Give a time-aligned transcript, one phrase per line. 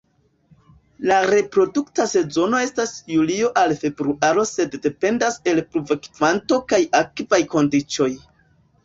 [1.09, 8.09] La reprodukta sezono estas julio al februaro sed dependas el pluvokvanto kaj akvaj kondiĉoj.